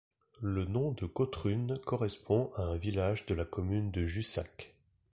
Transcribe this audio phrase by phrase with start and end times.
[0.41, 4.73] Le nom de Cautrunes correspond à un village de la commune de Jussac.